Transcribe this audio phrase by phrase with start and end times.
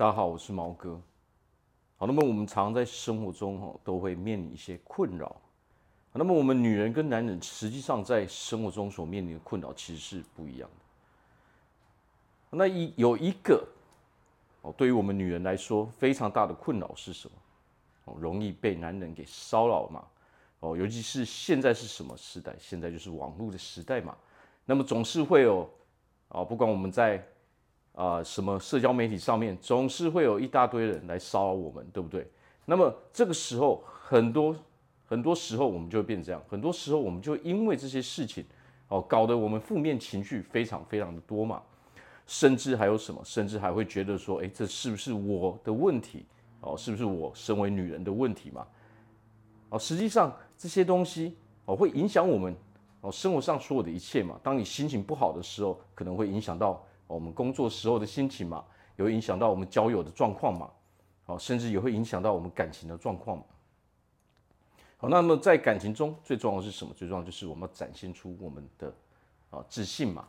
[0.00, 0.98] 大家好，我是毛哥。
[1.98, 5.36] 好，那么我们常在生活中哈都会面临一些困扰。
[6.14, 12.56] 那么我们女人跟男人实际上在生活中所面临的困扰其实是不一样的。
[12.56, 13.62] 那一有一个
[14.62, 17.34] 哦，对于我们女人来说非常大的困扰是什么？
[18.06, 20.02] 哦，容易被男人给骚扰嘛。
[20.60, 22.56] 哦，尤其是现在是什么时代？
[22.58, 24.16] 现在就是网络的时代嘛。
[24.64, 25.68] 那么总是会有
[26.28, 27.22] 哦，不管我们在
[28.00, 32.26] 啊什么社交媒体上面，总是会有一大堆人来骚扰我们，对不对？
[32.64, 34.56] 那么这个时候，很多
[35.04, 38.42] 很多时候我们就会变这样，很多时候我们就因为这些事情
[38.88, 41.60] 哦，搞得我们负面情绪非常非常的多嘛。
[42.26, 43.20] 甚至还有什么？
[43.24, 46.24] 甚至还会觉得说，诶，这是不是我的问题？
[46.60, 48.64] 哦，是不是我身为女人的问题嘛？
[49.70, 52.54] 哦，实际上这些东西哦，会影响我们
[53.00, 54.38] 哦生活上所有的一切嘛。
[54.42, 56.80] 当你心情不好的时候，可能会影响到
[57.14, 58.64] 我们工作时候的心情嘛，
[58.96, 60.70] 也会影响到我们交友的状况嘛。
[61.26, 63.44] 哦，甚至也会影响到我们感情的状况嘛。
[64.96, 66.92] 好，那么在感情中最重要的是什么？
[66.94, 68.92] 最重要就是我们要展现出我们的
[69.50, 70.26] 啊自信嘛。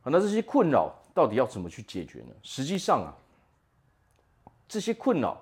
[0.00, 2.34] 好，那这些困扰到底要怎么去解决呢？
[2.42, 3.12] 实际上啊，
[4.68, 5.40] 这些困扰。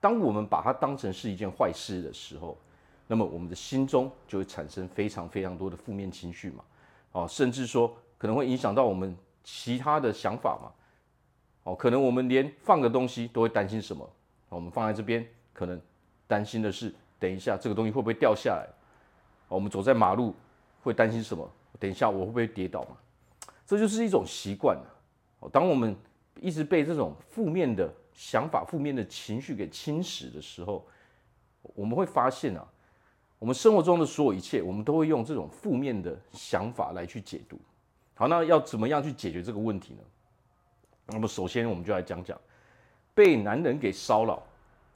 [0.00, 2.58] 当我们把它当成是一件坏事的时候，
[3.06, 6.64] 那么我们的心中就会产生非常非常多的负面情绪嘛，
[7.12, 10.72] 哦，甚至说可能会影响到我们其他的想法嘛，
[11.64, 14.08] 哦，可能我们连放个东西都会担心什么？
[14.48, 15.80] 我们放在这边，可能
[16.26, 18.66] 担心的是等一下这个东西会不会掉下来？
[19.48, 20.34] 我们走在马路
[20.82, 21.48] 会担心什么？
[21.78, 22.96] 等一下我会不会跌倒嘛？
[23.66, 24.78] 这就是一种习惯。
[25.52, 25.94] 当我们
[26.40, 30.86] 一直被这种负面的想法、负面的情绪给侵蚀的时候，
[31.74, 32.66] 我们会发现啊，
[33.38, 37.58] 我们生活中的所有一切，我们都会用这种负面的想法来去解读。
[38.14, 40.00] 好，那要怎么样去解决这个问题呢？
[41.06, 42.40] 那么首先，我们就来讲讲
[43.14, 44.42] 被男人给骚扰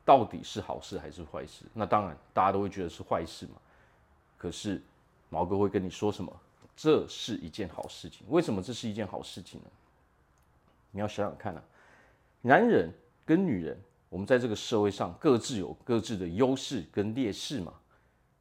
[0.04, 1.64] 到底是好事还是坏事？
[1.74, 3.54] 那当然，大家都会觉得是坏事嘛。
[4.36, 4.82] 可是
[5.28, 6.32] 毛哥会跟你说什么？
[6.76, 8.26] 这是一件好事情。
[8.30, 9.66] 为什么这是一件好事情呢？
[10.90, 11.62] 你要想想看啊，
[12.40, 12.92] 男人。
[13.28, 13.78] 跟女人，
[14.08, 17.74] 我们在这个社会上各自有各自的优势跟劣势嘛。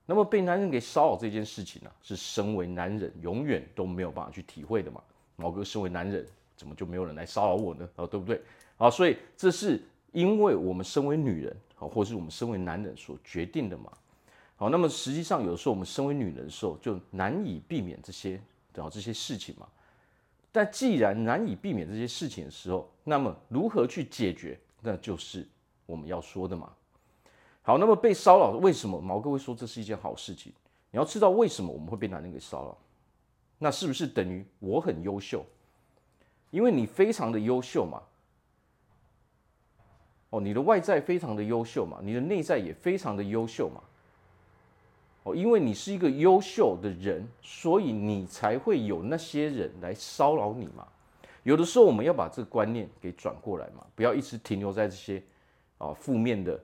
[0.10, 5.04] 那么被男人给骚扰这件事情呢、是身为男人永远都没有办法去体会的嘛。
[5.36, 6.26] 毛哥身为男人，
[6.56, 7.88] 怎么就没有人来骚扰我呢？
[7.98, 8.42] 啊，对不对？
[8.78, 9.80] 啊，所以这是
[10.14, 13.92] 因为我们身为女人，啊，或是我们身为男人所决定的嘛。
[14.56, 18.42] 好，那么实际上有的时候我们身为女人的时候，就难以避免这些
[18.78, 19.68] 啊这些事情嘛。
[20.54, 24.58] 但既然难以避免这些事情的时候，那么如何去解决？
[24.82, 25.46] 那就是
[25.86, 26.72] 我们要说的嘛。
[27.68, 30.54] 好，那么被骚扰，为什么毛哥会说这是一件好事情？
[30.90, 32.78] 你要知道为什么我们会被男人给骚扰，
[33.58, 35.46] 那是不是等于我很优秀？
[36.50, 38.02] 因为你非常的优秀嘛。
[40.30, 43.84] 哦，你的外在非常的优秀嘛，你的内在也非常的优秀嘛。
[45.24, 50.88] 哦，因为你是一个优秀的人，所以你才会有那些人来骚扰你嘛。
[51.44, 55.22] 有的时候我们要把这个观念给转过来嘛，不要一直停留在这些
[55.78, 56.58] 啊负面的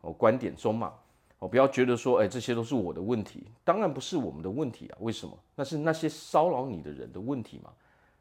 [0.00, 0.92] 哦观点中嘛，
[1.38, 5.38] 哦不要觉得说哎这些都是我的问题，当然不是我们的问题啊，为什么？
[5.54, 7.72] 那是那些骚扰你的人的问题嘛。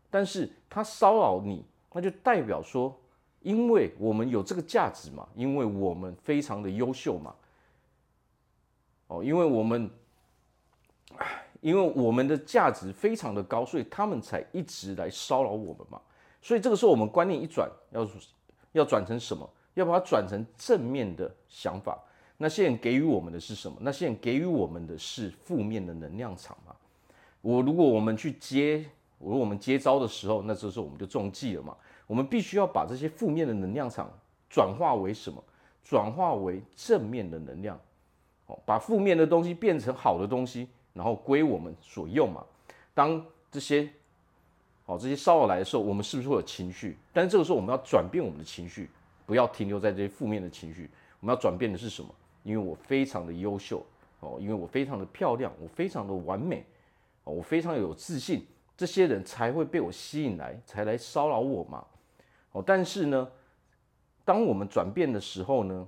[0.09, 3.00] 但是他骚扰你，那就代表说，
[3.41, 7.35] 因为我们有这个价值嘛，因为我们非常的优秀嘛，
[9.07, 9.89] 哦，因为我们。
[11.62, 16.00] 因为我们的价值非常的高，所以他们才一直来骚扰我们嘛。
[16.41, 18.07] 所以这个时候我们观念一转，要
[18.72, 19.50] 要转成什么？
[19.74, 21.97] 要把它转成正面的想法。
[22.38, 23.78] 那些人给予我们的是什么？
[23.81, 26.75] 那些人给予我们的是负面的能量场嘛。
[27.41, 28.85] 我如果我们去接，
[29.19, 31.75] 如果我们接招的时候，那这时候我们就中计了嘛。
[32.07, 34.12] 我们必须要把这些负面的能量场
[34.50, 35.44] 转化为什么？
[35.84, 37.80] 转化为正面的能量。
[38.47, 40.68] 哦，把负面的东西变成好的东西。
[40.91, 42.44] 然后归我们所用嘛。
[42.94, 43.88] 当这些，
[44.86, 46.97] 哦，这些骚扰来的时候，我们是不是会有情绪？
[47.13, 48.89] 但是这个时候，我们要转变我们的情绪，
[49.30, 50.90] 不要停留在这些负面的情绪。
[51.20, 52.10] 我们要转变的是什么？
[52.42, 53.86] 因为我非常的优秀
[54.22, 56.66] 哦，因为我非常的漂亮，我非常的完美
[57.26, 58.44] 哦，我非常有自信，
[58.76, 61.86] 这些人才会被我吸引来，才来骚扰我嘛。
[62.54, 63.30] 哦，但是呢，
[64.26, 65.88] 当我们转变的时候呢，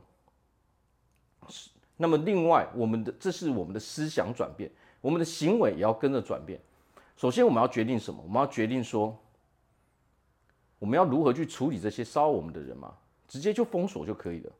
[1.49, 4.69] 是那么另外，我们的这是我们的思想转变。
[5.01, 6.61] 我们的行为也要跟着转变。
[7.17, 8.21] 首先，我们要决定什么？
[8.21, 9.17] 我们要决定说，
[10.77, 12.93] 我们要如何去处理这些骚扰我们的人嘛？
[13.31, 14.51] 直接就封锁就可以了。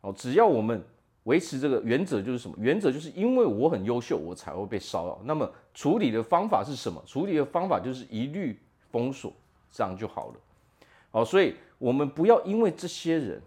[0.00, 0.82] 哦，只要我们
[1.22, 2.56] 维持这个原则，就是什么？
[2.58, 5.20] 原则就是因为我很优秀，我才会被骚扰。
[5.24, 7.00] 那么处理的方法是什么？
[7.06, 8.58] 处理的方法就是一律
[8.90, 9.32] 封锁，
[9.70, 10.34] 这样就好了。
[11.12, 13.40] 哦，所以我们不要因为这些人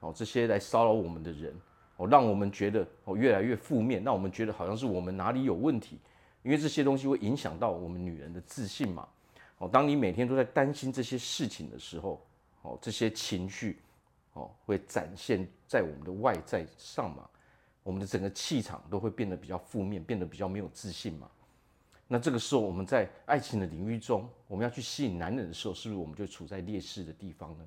[0.00, 1.58] 哦，这些来骚扰我们的人
[1.96, 5.98] 哦，让我们觉得哦越来越负面，让我们觉得好像是我们哪里有问题，
[6.42, 9.08] 因为这些东西会影响到我们女人的自信嘛。
[9.56, 12.22] 哦，当你每天都在担心这些事情的时候，
[12.60, 13.80] 哦，这些情绪
[14.34, 17.28] 哦会展现在我们的外在上嘛，
[17.82, 21.28] 我们的整个气场都会变得比较负面，变得比较没有自信嘛。
[22.06, 27.64] 那这个时候，我们在爱情的领域中，我们要去吸引男人的时候，是不是我们就处在劣势的地方呢？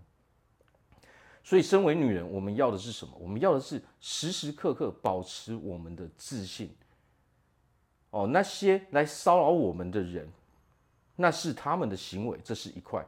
[1.43, 3.17] 所以，身为女人，我们要的是什么？
[3.17, 6.75] 我们要的是时时刻刻保持我们的自信。
[8.11, 10.31] 哦，那些来骚扰我们的人，
[11.15, 13.05] 那是他们的行为，这是一块。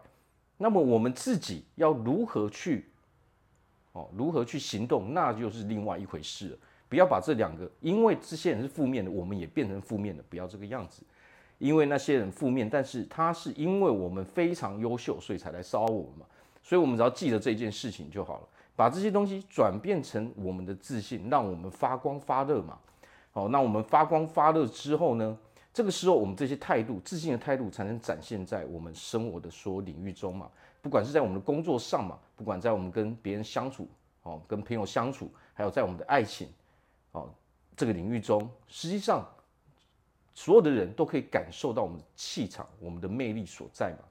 [0.57, 2.88] 那么，我们自己要如何去，
[3.91, 6.57] 哦，如何去行动，那就是另外一回事了。
[6.87, 11.03] 不要把这两个，因为这些人是负面的，我们也变成负面的，不要这个样子。
[11.59, 16.25] 因为那些人负面，但是他是因为我们非常优秀，所以才来骚扰我们嘛。
[16.63, 22.77] 所以，我们只要记得这件事情就好了，把这些东西转变成我们的自信，让我们发光发热嘛。
[23.31, 25.37] 好，那我们发光发热之后呢，
[25.73, 30.49] 这个时候我们这些态度，自信的态度才能展现在我们生活的所有领域中嘛。
[30.81, 33.87] 不管是在我们的工作上嘛，不管在我们跟别人相处，
[34.23, 36.47] 哦，跟朋友相处，还有在我们的爱情，
[37.11, 37.29] 哦，
[37.75, 39.27] 这个领域中，实际上。
[40.35, 44.05] 所有的人都可以感受到我们的气场、我们的魅力所在嘛。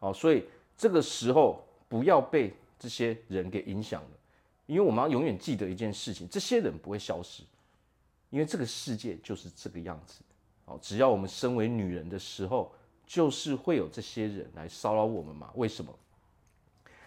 [0.00, 0.44] 好，所以
[0.76, 4.08] 这个时候不要被这些人给影响了，
[4.64, 7.44] 因为我们要永远记得一件事情：这些人不会消失，
[8.30, 10.20] 因为这个世界就是这个样子。
[10.64, 12.72] 好，只要我们身为女人的时候，
[13.06, 15.50] 就是会有这些人来骚扰我们嘛。
[15.54, 15.94] 为什么？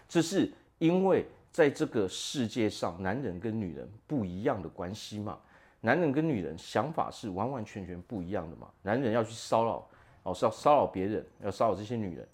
[0.08, 5.38] 这是因为在这个世界上，男人跟女人不一样的关系嘛。
[5.82, 8.68] 男人跟女人想法是完完全全不一样的嘛？
[8.82, 9.88] 男人要去骚扰，
[10.24, 12.28] 哦，是要骚扰别人，要骚扰这些女人，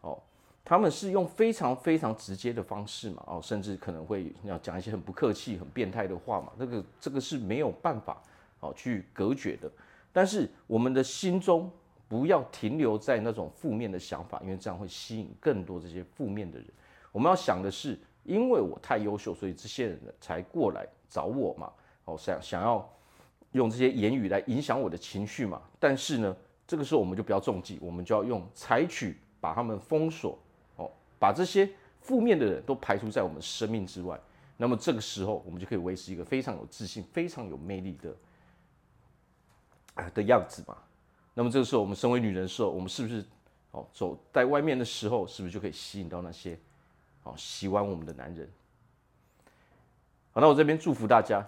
[0.00, 0.20] 哦，
[0.64, 6.52] 他们是用非常非常直接的方式嘛，哦，甚至可能会要讲一些很不客气、很变态的话嘛。
[6.56, 8.20] 那个这个是没有办法
[8.58, 9.70] 哦去隔绝的。
[10.12, 11.70] 但是我们的心中
[12.12, 16.68] 不要停留在那种负面的想法，因为这样会吸引更多这些负面的人。
[17.10, 21.72] 我们要想的是，因为我太优秀，所以这些人才过来找我嘛。
[22.04, 22.86] 哦，想想要
[23.52, 25.62] 用这些言语来影响我的情绪嘛？
[25.80, 26.36] 但是呢，
[26.66, 30.38] 这个时候我们就不要中计，我们就要用采取把他们封锁，
[30.76, 31.66] 哦，把这些
[32.02, 34.20] 负面的人都排除在我们生命之外。
[34.58, 38.14] 那么这个时候，我们就可以维持一个非常有自信、非常有魅力的
[39.94, 40.76] 啊的样子嘛。
[41.34, 43.24] 那么这个时候，我们身为女人的时候，我们是不是
[43.70, 46.58] 哦走在外面的时候，是不是就可以吸引到那些
[47.24, 48.48] 哦喜欢我们的男人？
[50.32, 51.46] 好，那我这边祝福大家。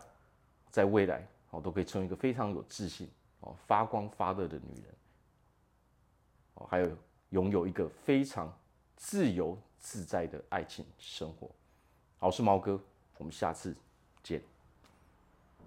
[0.70, 3.08] 在未来，哦，都可以成为一个非常有自信、
[3.42, 4.94] 哦，发光发热的女人，
[6.54, 6.90] 哦，还有
[7.30, 8.52] 拥有一个非常
[8.96, 11.48] 自由自在的爱情生活。
[12.18, 12.80] 好，我是毛哥，
[13.18, 13.72] 我们下次
[14.20, 14.42] 见。